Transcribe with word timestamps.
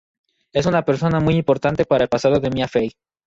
Es 0.51 0.65
una 0.65 0.83
persona 0.83 1.19
muy 1.19 1.35
importante 1.35 1.85
en 1.87 2.01
el 2.01 2.07
pasado 2.07 2.39
de 2.39 2.49
Mia 2.49 2.67
Fey. 2.67 2.89